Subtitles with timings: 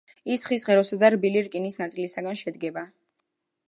[0.35, 2.89] ის ხის ღეროსა და რბილი რკინის ნაწილისგან შედგება.